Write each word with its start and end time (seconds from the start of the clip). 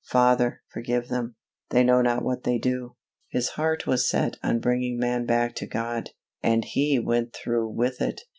"Father, 0.07 0.63
forgive 0.73 1.09
them; 1.09 1.35
they 1.69 1.83
know 1.83 2.01
not 2.01 2.23
what 2.23 2.43
they 2.43 2.57
do." 2.57 2.95
His 3.29 3.49
heart 3.49 3.85
was 3.85 4.09
set 4.09 4.35
on 4.41 4.57
bringing 4.59 4.97
man 4.97 5.27
back 5.27 5.53
to 5.57 5.67
God, 5.67 6.09
and 6.41 6.65
He 6.65 6.97
went 6.97 7.35
through 7.35 7.69
with 7.69 8.01
it. 8.01 8.21